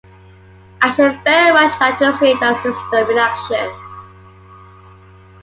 I 0.81 0.91
should 0.95 1.23
very 1.23 1.53
much 1.53 1.79
like 1.79 1.99
to 1.99 2.11
see 2.17 2.33
that 2.39 2.59
system 2.63 3.11
in 3.11 3.17
action. 3.19 4.97